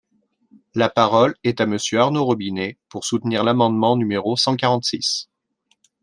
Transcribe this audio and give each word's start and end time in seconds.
La 0.73 0.89
parole 0.89 1.35
est 1.43 1.61
à 1.61 1.67
Monsieur 1.67 1.99
Arnaud 1.99 2.25
Robinet, 2.25 2.79
pour 2.89 3.05
soutenir 3.05 3.43
l’amendement 3.43 3.95
numéro 3.95 4.35
cent 4.35 4.55
quarante-six. 4.55 5.29